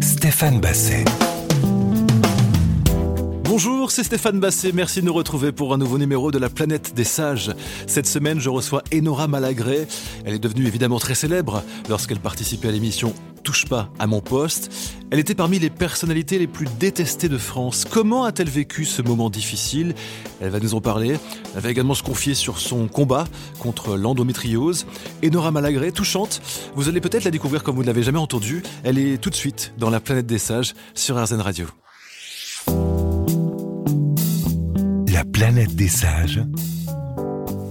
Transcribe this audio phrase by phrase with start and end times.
[0.00, 1.33] Stéphane Basset.
[3.56, 4.72] Bonjour, c'est Stéphane Basset.
[4.72, 7.52] Merci de nous retrouver pour un nouveau numéro de la planète des sages.
[7.86, 9.86] Cette semaine, je reçois Enora Malagré.
[10.24, 14.74] Elle est devenue évidemment très célèbre lorsqu'elle participait à l'émission Touche pas à mon poste.
[15.12, 17.84] Elle était parmi les personnalités les plus détestées de France.
[17.88, 19.94] Comment a-t-elle vécu ce moment difficile?
[20.40, 21.16] Elle va nous en parler.
[21.54, 23.28] Elle va également se confier sur son combat
[23.60, 24.84] contre l'endométriose.
[25.24, 26.42] Enora Malagré, touchante.
[26.74, 28.64] Vous allez peut-être la découvrir comme vous ne l'avez jamais entendue.
[28.82, 31.68] Elle est tout de suite dans la planète des sages sur RZN Radio.
[35.14, 36.42] La planète des Sages,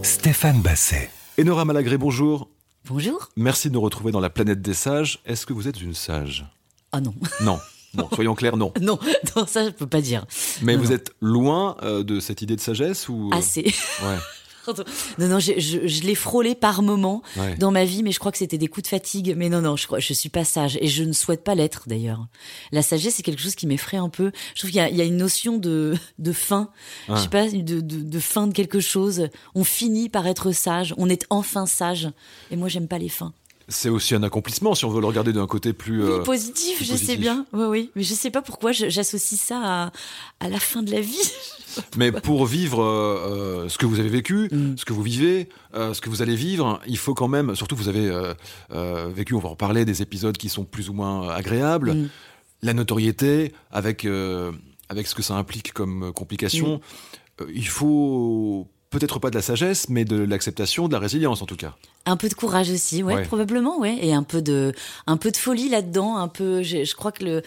[0.02, 1.10] Stéphane Basset.
[1.38, 2.50] Enora Malagré, bonjour.
[2.88, 3.32] Bonjour.
[3.36, 5.20] Merci de nous retrouver dans la planète des sages.
[5.26, 6.46] Est-ce que vous êtes une sage?
[6.94, 7.14] Ah non.
[7.42, 7.60] Non.
[7.96, 8.72] Bon, soyons clairs, non.
[8.82, 8.98] non,
[9.36, 10.26] non, ça je peux pas dire.
[10.62, 10.96] Mais Non, vous non.
[10.96, 13.64] êtes loin euh, de cette idée de sagesse ou euh, Assez.
[14.04, 14.18] Ouais.
[15.18, 17.56] non, non, je, je, je l'ai frôlé par moments Ouais.
[17.58, 19.34] dans ma vie, mais je crois que c'était des coups de fatigue.
[19.38, 22.28] Mais non, non, je suis pas sage et je ne souhaite pas l'être d'ailleurs.
[22.72, 24.32] La sagesse, c'est quelque chose qui m'effraie un peu.
[24.56, 26.70] Je trouve qu'il y a, il y a une notion de, de fin.
[27.10, 27.16] Ouais.
[27.18, 29.28] Je sais pas, de, de, de fin de quelque chose.
[29.56, 30.94] On finit par être sage.
[30.98, 32.10] On est enfin sage.
[32.52, 33.34] Et moi, j'aime pas les fins.
[33.70, 36.04] C'est aussi un accomplissement si on veut le regarder d'un côté plus.
[36.04, 37.46] euh, positif, plus je sais bien.
[37.54, 37.92] Oui, oui.
[37.96, 39.92] Mais je sais pas pourquoi j'associe ça à,
[40.40, 41.32] à la fin de la vie.
[41.98, 44.76] Mais pour vivre euh, ce que vous avez vécu, Mm.
[44.78, 47.56] ce que vous vivez, euh, ce que vous allez vivre, il faut quand même.
[47.56, 49.34] Surtout, vous avez euh, vécu.
[49.34, 51.94] On va en parler des épisodes qui sont plus ou moins agréables.
[51.94, 52.10] Mm.
[52.64, 54.06] La notoriété, avec
[54.90, 56.82] avec ce que ça implique comme complication.
[57.40, 57.46] Mm.
[57.56, 61.56] Il faut peut-être pas de la sagesse, mais de l'acceptation, de la résilience en tout
[61.58, 61.76] cas.
[62.06, 63.24] Un peu de courage aussi, ouais, Ouais.
[63.24, 64.74] probablement, ouais, et un peu de,
[65.08, 66.62] un peu de folie là-dedans, un peu.
[66.64, 67.42] Je, je crois que le,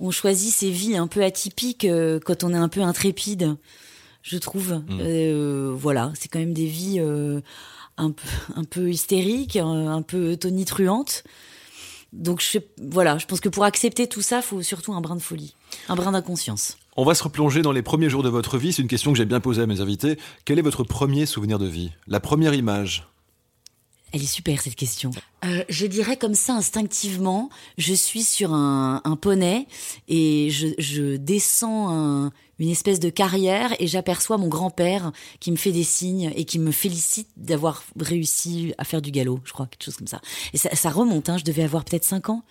[0.00, 3.56] on choisit ces vies un peu atypiques euh, quand on est un peu intrépide,
[4.22, 4.82] je trouve.
[4.90, 7.40] Euh, voilà, c'est quand même des vies euh,
[7.96, 11.24] un peu, un peu hystériques, un, un peu tonitruantes.
[12.12, 15.20] Donc je, voilà, je pense que pour accepter tout ça, faut surtout un brin de
[15.22, 15.54] folie,
[15.88, 16.78] un brin d'inconscience.
[17.00, 18.72] On va se replonger dans les premiers jours de votre vie.
[18.72, 20.18] C'est une question que j'ai bien posée à mes invités.
[20.44, 21.92] Quel est votre premier souvenir de vie?
[22.08, 23.06] La première image?
[24.12, 25.12] Elle est super cette question.
[25.44, 29.68] Euh, je dirais comme ça instinctivement, je suis sur un, un poney
[30.08, 35.56] et je, je descends un- une espèce de carrière et j'aperçois mon grand-père qui me
[35.56, 39.66] fait des signes et qui me félicite d'avoir réussi à faire du galop, je crois,
[39.66, 40.20] quelque chose comme ça.
[40.52, 42.42] Et ça, ça remonte, hein, je devais avoir peut-être 5 ans.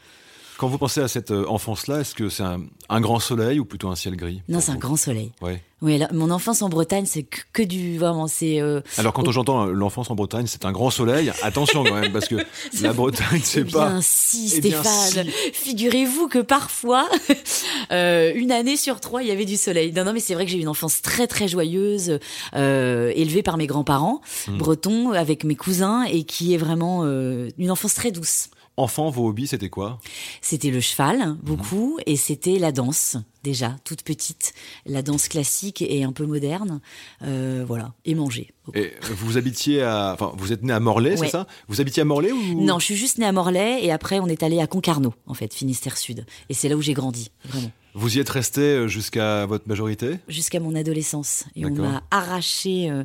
[0.57, 3.65] Quand vous pensez à cette euh, enfance-là, est-ce que c'est un, un grand soleil ou
[3.65, 5.31] plutôt un ciel gris Non, c'est un grand soleil.
[5.41, 5.61] Ouais.
[5.83, 7.99] Oui, là, mon enfance en Bretagne, c'est que, que du...
[7.99, 8.59] Vraiment, c'est...
[8.59, 11.31] euh, Alors quand j'entends euh, l'enfance en Bretagne, c'est un grand soleil.
[11.43, 12.37] Attention quand même, parce que
[12.81, 13.89] la Bretagne, c'est pas.
[13.89, 15.25] bien si, Eh bien, Stéphane.
[15.27, 15.51] si.
[15.53, 17.07] Figurez-vous que parfois,
[17.91, 19.93] euh, une année sur trois, il y avait du soleil.
[19.93, 22.17] Non, non, mais c'est vrai que j'ai eu une enfance très, très joyeuse,
[22.55, 24.57] euh, élevée par mes grands-parents Hmm.
[24.57, 28.49] bretons, avec mes cousins, et qui est vraiment une enfance très douce.
[28.79, 29.99] Enfant, vos hobbies, c'était quoi?
[30.39, 34.53] C'était le cheval, beaucoup, et c'était la danse, déjà, toute petite.
[34.85, 36.79] La danse classique et un peu moderne.
[37.23, 38.53] Euh, voilà, et manger.
[38.63, 38.77] beaucoup.
[38.77, 40.11] Et vous habitiez à.
[40.13, 41.47] Enfin, vous êtes né à Morlaix, c'est ça?
[41.67, 42.63] Vous habitiez à Morlaix ou?
[42.63, 45.33] Non, je suis juste née à Morlaix, et après, on est allé à Concarneau, en
[45.33, 46.27] fait, Finistère Sud.
[46.49, 47.71] Et c'est là où j'ai grandi, vraiment.
[47.97, 50.19] Vous y êtes resté euh, jusqu'à votre majorité?
[50.27, 51.45] Jusqu'à mon adolescence.
[51.55, 53.03] Et on m'a arraché euh,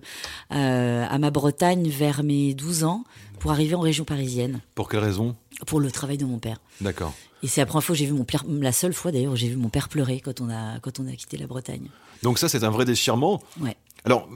[0.53, 3.04] euh, à ma Bretagne vers mes 12 ans
[3.38, 5.34] pour arriver en région parisienne Pour quelle raison?
[5.66, 6.58] Pour le travail de mon père.
[6.82, 7.14] D'accord.
[7.42, 9.36] Et c'est la première fois que j'ai vu mon père, la seule fois d'ailleurs, où
[9.36, 11.88] j'ai vu mon père pleurer quand on a, quand on a quitté la Bretagne.
[12.22, 13.42] Donc ça, c'est un vrai déchirement.
[13.62, 13.76] Ouais.
[14.04, 14.28] Alors,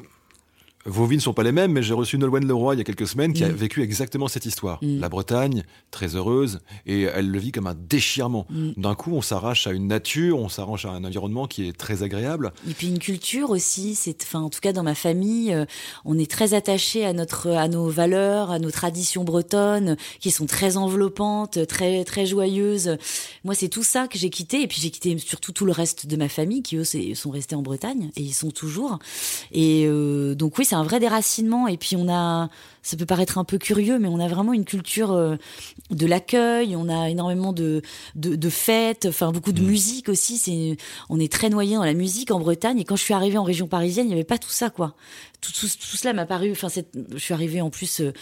[0.87, 2.85] vos vies ne sont pas les mêmes, mais j'ai reçu Nolwenn Leroy il y a
[2.85, 3.53] quelques semaines qui a Mm.
[3.53, 4.79] vécu exactement cette histoire.
[4.83, 5.01] Mm.
[5.01, 8.47] La Bretagne, très heureuse, et elle le vit comme un déchirement.
[8.51, 8.71] Mm.
[8.77, 12.03] D'un coup, on s'arrache à une nature, on s'arrache à un environnement qui est très
[12.03, 12.53] agréable.
[12.69, 15.65] Et puis une culture aussi, c'est, enfin, en tout cas dans ma famille, euh,
[16.05, 20.47] on est très attaché à notre, à nos valeurs, à nos traditions bretonnes, qui sont
[20.47, 22.97] très enveloppantes, très, très joyeuses.
[23.45, 26.07] Moi, c'est tout ça que j'ai quitté, et puis j'ai quitté surtout tout le reste
[26.07, 28.99] de ma famille, qui eux sont restés en Bretagne, et ils sont toujours.
[29.53, 32.49] Et euh, donc oui, c'est un vrai déracinement, et puis on a,
[32.83, 35.37] ça peut paraître un peu curieux, mais on a vraiment une culture euh,
[35.91, 37.83] de l'accueil, on a énormément de,
[38.15, 40.39] de, de fêtes, enfin beaucoup de musique aussi.
[40.39, 40.77] C'est,
[41.09, 42.79] on est très noyé dans la musique en Bretagne.
[42.79, 44.95] Et quand je suis arrivée en région parisienne, il n'y avait pas tout ça, quoi.
[45.41, 46.51] Tout, tout, tout cela m'a paru.
[46.53, 46.69] Enfin,
[47.13, 48.13] je suis arrivée en plus euh,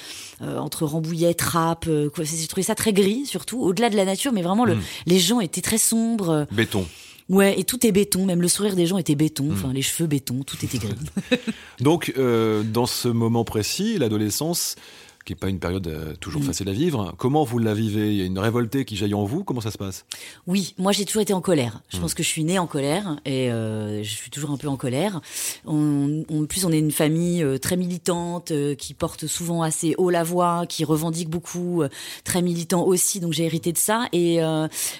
[0.43, 1.89] euh, entre Rambouillet, Trappes.
[1.89, 4.83] J'ai trouvé ça très gris, surtout au-delà de la nature, mais vraiment le, Mm.
[5.06, 6.47] les gens étaient très sombres.
[6.51, 6.87] Béton.
[7.29, 8.26] Ouais, et tout est béton.
[8.26, 9.49] Même le sourire des gens était béton.
[9.53, 10.94] Enfin, les cheveux béton, tout était gris.
[11.81, 14.76] Donc, euh, dans ce moment précis, l'adolescence,
[15.25, 16.47] qui n'est pas une période euh, toujours mm.
[16.47, 17.15] facile à vivre.
[17.17, 18.11] Comment vous la vivez?
[18.11, 19.43] Il y a une révoltée qui jaillit en vous?
[19.43, 20.05] Comment ça se passe?
[20.47, 21.81] Oui, moi j'ai toujours été en colère.
[21.88, 22.00] Je mm.
[22.00, 24.76] pense que je suis née en colère et euh, je suis toujours un peu en
[24.76, 25.21] colère.
[25.67, 30.23] en plus, on est une famille euh, très militante qui porte souvent assez haut la
[30.23, 31.82] voix, qui revendique beaucoup,
[32.25, 33.20] très militant aussi.
[33.20, 34.06] Donc j'ai hérité de ça.
[34.12, 34.41] Et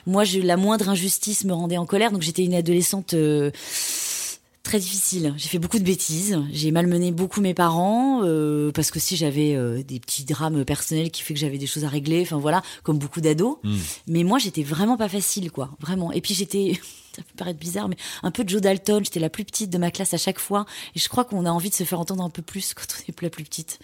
[0.07, 2.13] moi, la moindre injustice me rendait en colère.
[2.13, 3.15] Donc j'étais une adolescente
[4.65, 5.35] très difficile.
[5.37, 6.41] J'ai fait beaucoup de bêtises.
[6.51, 11.13] J'ai malmené beaucoup mes parents euh, parce que si j'avais euh, des petits drames personnels
[11.13, 12.23] qui fait que j'avais des choses à régler.
[12.23, 13.59] Enfin voilà, comme beaucoup d'ados.
[13.63, 13.77] Hmm.
[14.09, 15.71] Mais moi, j'étais vraiment pas facile, quoi.
[15.81, 16.11] Vraiment.
[16.11, 16.81] Et puis j'étais.
[17.15, 19.05] Ça peut paraître bizarre, mais un peu Joe Dalton.
[19.05, 20.67] J'étais la plus petite de ma classe à chaque fois.
[20.97, 23.13] Et je crois qu'on a envie de se faire entendre un peu plus quand on
[23.13, 23.79] est la plus petite.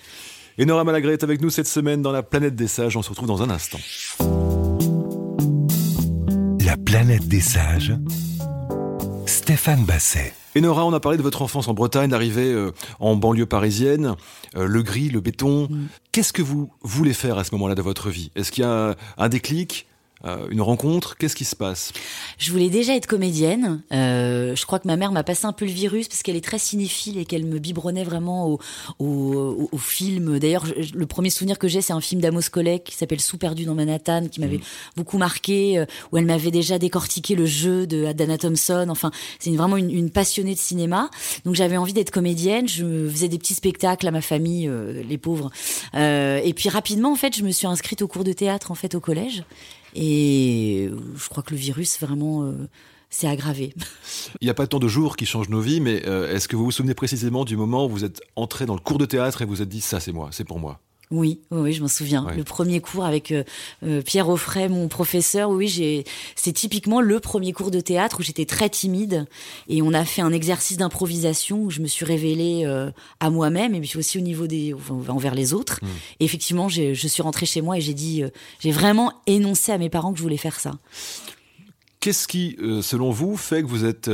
[0.59, 2.97] Et Nora Malagré est avec nous cette semaine dans la planète des sages.
[2.97, 3.79] On se retrouve dans un instant.
[6.65, 7.95] La planète des sages.
[9.51, 10.33] Stéphane Basset.
[10.55, 12.71] Et Nora, on a parlé de votre enfance en Bretagne, d'arriver euh,
[13.01, 14.15] en banlieue parisienne,
[14.55, 15.67] euh, le gris, le béton.
[15.69, 15.89] Mm.
[16.13, 18.31] Qu'est-ce que vous voulez faire à ce moment-là de votre vie?
[18.37, 19.89] Est-ce qu'il y a un déclic?
[20.27, 21.93] Euh, une rencontre Qu'est-ce qui se passe?
[22.39, 23.83] Je voulais déjà être comédienne.
[23.93, 26.45] Euh, je crois que ma mère m'a passé un peu le virus parce qu'elle est
[26.45, 28.59] très cinéphile et qu'elle me biberonnait vraiment au,
[28.99, 30.39] au, au, film.
[30.39, 33.65] D'ailleurs, le premier souvenir que j'ai, c'est un film d'Amos Collet qui s'appelle Sous perdu
[33.65, 34.97] dans Manhattan, qui m'avait mmh.
[34.97, 38.87] beaucoup marqué, euh, où elle m'avait déjà décortiqué le jeu de Dana Thompson.
[38.91, 41.11] Enfin, c'est vraiment une, une, passionnée de cinéma.
[41.47, 42.69] Donc j'avais envie d'être comédienne.
[42.69, 45.51] Je faisais des petits spectacles à ma famille, euh, les pauvres.
[45.95, 48.95] et puis rapidement, en fait, je me suis inscrite au cours de théâtre en fait
[48.95, 49.45] au collège.
[49.95, 52.53] Et je crois que le virus vraiment euh,
[53.11, 53.75] s'est aggravé.
[54.41, 56.57] Il n'y a pas tant de jours qui changent nos vies, mais euh, est-ce que
[56.57, 59.43] vous vous souvenez précisément du moment où vous êtes entré dans le cours de théâtre
[59.43, 60.81] et vous vous êtes dit ça c'est moi, c'est pour moi?
[61.11, 62.25] Oui, oui, je m'en souviens.
[62.37, 63.43] Le premier cours avec euh,
[63.83, 66.05] euh, Pierre Offray, mon professeur, oui, j'ai,
[66.37, 69.27] c'est typiquement le premier cours de théâtre où j'étais très timide
[69.69, 73.75] et on a fait un exercice d'improvisation où je me suis révélée euh, à moi-même
[73.75, 74.73] et puis aussi au niveau des,
[75.09, 75.81] envers les autres.
[75.83, 75.89] Hmm.
[76.21, 78.23] Et effectivement, je suis rentrée chez moi et j'ai dit,
[78.61, 80.79] j'ai vraiment énoncé à mes parents que je voulais faire ça.
[81.99, 84.09] Qu'est-ce qui, selon vous, fait que vous êtes,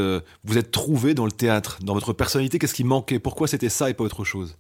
[0.45, 2.59] vous êtes trouvé dans le théâtre, dans votre personnalité?
[2.59, 3.19] Qu'est-ce qui manquait?
[3.19, 4.57] Pourquoi c'était ça et pas autre chose?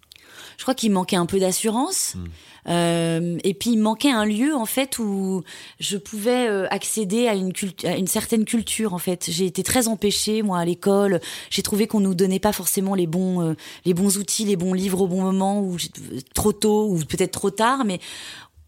[0.56, 2.14] Je crois qu'il manquait un peu d'assurance.
[2.14, 2.26] Hmm.
[2.68, 5.44] Euh, et puis il manquait un lieu en fait où
[5.78, 7.52] je pouvais euh, accéder à une,
[7.84, 9.26] à une certaine culture en fait.
[9.28, 11.20] J'ai été très empêchée moi à l'école.
[11.50, 13.54] J'ai trouvé qu'on nous donnait pas forcément les bons euh,
[13.84, 15.76] les bons outils, les bons livres au bon moment ou
[16.34, 17.84] trop tôt ou peut-être trop tard.
[17.84, 18.00] Mais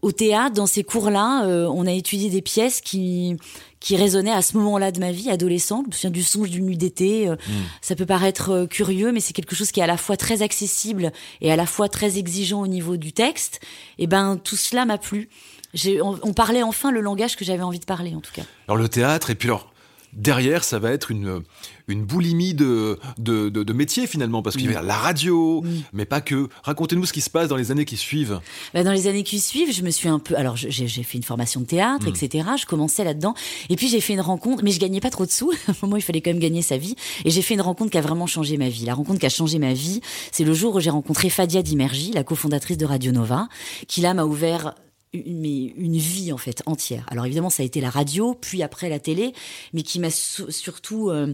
[0.01, 3.35] au théâtre, dans ces cours-là, on a étudié des pièces qui
[3.79, 5.85] qui résonnait à ce moment-là de ma vie, adolescente.
[5.85, 7.29] Je me souviens du songe d'une nuit d'été.
[7.29, 7.53] Euh, mm.
[7.81, 10.41] Ça peut paraître euh, curieux, mais c'est quelque chose qui est à la fois très
[10.41, 11.11] accessible
[11.41, 13.61] et à la fois très exigeant au niveau du texte.
[13.97, 15.29] Et ben, tout cela m'a plu.
[16.01, 18.41] On, on, parlait enfin le langage que j'avais envie de parler, en tout cas.
[18.67, 19.71] Alors le théâtre, et puis alors
[20.13, 21.41] derrière, ça va être une,
[21.87, 25.63] une boulimie de, de, de, métiers finalement, parce qu'il y a la radio,
[25.93, 26.49] mais pas que.
[26.63, 28.39] Racontez-nous ce qui se passe dans les années qui suivent.
[28.73, 30.35] Bah, dans les années qui suivent, je me suis un peu.
[30.35, 32.15] Alors, j'ai fait une formation de théâtre, mm.
[32.15, 32.49] etc.
[32.59, 33.33] Je commençais là-dedans.
[33.69, 35.51] Et puis, j'ai fait une rencontre, mais je gagnais pas trop de sous.
[35.67, 36.95] À un moment, il fallait quand même gagner sa vie.
[37.25, 38.85] Et j'ai fait une rencontre qui a vraiment changé ma vie.
[38.85, 40.01] La rencontre qui a changé ma vie,
[40.31, 43.47] c'est le jour où j'ai rencontré Fadia Dimergi, la cofondatrice de Radio Nova,
[43.87, 44.73] qui là m'a ouvert
[45.13, 45.45] une,
[45.75, 47.05] une vie en fait entière.
[47.09, 49.33] Alors évidemment, ça a été la radio, puis après la télé,
[49.73, 51.33] mais qui m'a surtout euh,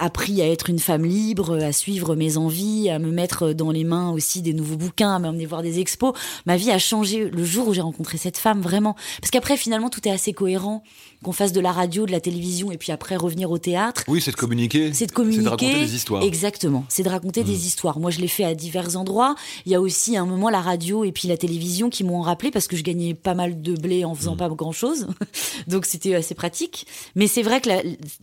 [0.00, 3.84] appris à être une femme libre, à suivre mes envies, à me mettre dans les
[3.84, 6.14] mains aussi des nouveaux bouquins, à m'emmener voir des expos.
[6.46, 8.96] Ma vie a changé le jour où j'ai rencontré cette femme, vraiment.
[9.20, 10.82] Parce qu'après, finalement, tout est assez cohérent
[11.22, 14.04] qu'on fasse de la radio, de la télévision et puis après revenir au théâtre.
[14.08, 14.92] Oui, c'est de communiquer.
[14.94, 15.42] C'est de communiquer.
[15.42, 16.22] C'est de raconter des histoires.
[16.22, 16.84] Exactement.
[16.88, 17.66] C'est de raconter des mmh.
[17.66, 17.98] histoires.
[17.98, 19.34] Moi, je l'ai fait à divers endroits.
[19.66, 22.50] Il y a aussi un moment la radio et puis la télévision qui m'ont rappelé
[22.50, 24.38] parce que je gagnais pas mal de blé en faisant mmh.
[24.38, 25.08] pas grand chose.
[25.66, 26.86] Donc c'était assez pratique.
[27.14, 27.68] Mais c'est vrai que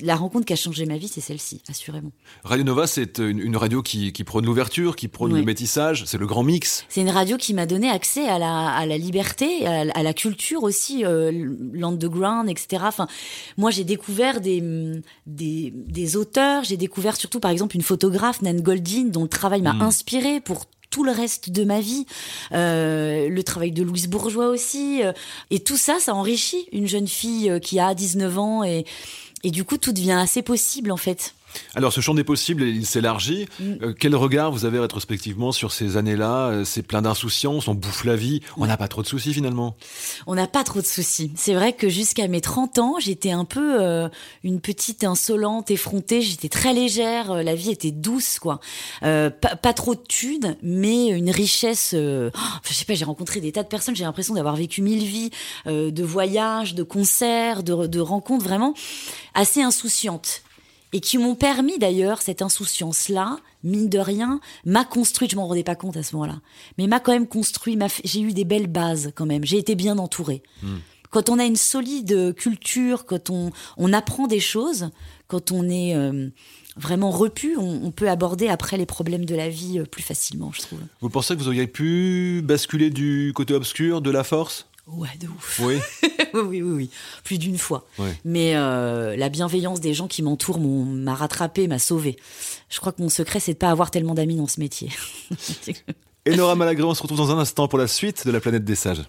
[0.01, 2.11] la, rencontre qui a changé ma vie, c'est celle-ci, assurément.
[2.43, 6.03] Radio Nova, c'est une, radio qui, prône l'ouverture, qui prône le métissage.
[6.05, 6.85] C'est le grand mix.
[6.89, 11.31] C'est une radio qui m'a donné accès à la, liberté, à, la culture aussi, euh,
[11.73, 12.83] l'underground, etc.
[12.85, 13.07] Enfin,
[13.57, 14.63] moi, j'ai découvert des,
[15.25, 19.61] des, des auteurs, j'ai découvert surtout, par exemple, une photographe, Nan Goldin, dont le travail
[19.61, 19.81] m'a hmm.
[19.81, 22.05] inspiré pour tout le reste de ma vie,
[22.53, 25.11] euh, le travail de Louise Bourgeois aussi, euh,
[25.51, 28.85] et tout ça, ça enrichit une jeune fille euh, qui a 19 ans et,
[29.43, 31.33] et du coup tout devient assez possible en fait.
[31.75, 33.47] Alors, ce champ des possibles, il s'élargit.
[33.59, 33.73] Mm.
[33.81, 38.03] Euh, quel regard vous avez rétrospectivement sur ces années-là euh, C'est plein d'insouciance, on bouffe
[38.03, 39.75] la vie, on n'a pas trop de soucis finalement?
[40.25, 41.31] On n'a pas trop de soucis.
[41.35, 44.09] C'est vrai que jusqu'à mes 30 ans, j'étais un peu euh,
[44.43, 48.59] une petite insolente, effrontée, j'étais très légère, la vie était douce, quoi.
[49.01, 51.93] pas, trop de thunes, mais une richesse...
[51.95, 52.29] Oh,
[52.63, 55.31] je sais pas, j'ai rencontré des tas de personnes, j'ai l'impression d'avoir vécu mille vies,
[55.65, 58.73] de voyages, de concerts, de, de rencontres vraiment
[59.33, 60.41] assez insouciantes.
[60.93, 65.63] Et qui m'ont permis d'ailleurs, cette insouciance-là, mine de rien, m'a construite, je m'en rendais
[65.63, 66.39] pas compte à ce moment-là,
[66.77, 69.97] mais m'a quand même construit, j'ai eu des belles bases quand même, j'ai été bien
[69.97, 70.43] entourée.
[70.63, 70.77] Hmm.
[71.09, 74.89] Quand on a une solide culture, quand on, on apprend des choses,
[75.27, 76.29] quand on est euh,
[76.75, 80.61] vraiment repu, on, peut aborder après les problèmes de la vie euh, plus facilement, je
[80.61, 80.79] trouve.
[81.01, 84.67] Vous pensez que vous auriez pu basculer du côté obscur de la force?
[84.87, 85.59] Ouais, de ouf.
[85.65, 85.79] Oui.
[86.33, 86.89] oui, oui, oui,
[87.23, 87.85] plus d'une fois.
[88.23, 92.17] Mais euh, la bienveillance des gens qui m'entourent m'a rattrapé, m'a sauvé.
[92.69, 94.89] Je crois que mon secret, c'est de pas avoir tellement d'amis dans ce métier.
[96.25, 98.65] Et Nora Malagré, on se retrouve dans un instant pour la suite de la planète
[98.65, 99.03] des sages.